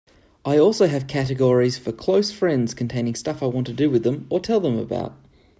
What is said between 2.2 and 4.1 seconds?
friends containing stuff I want to do with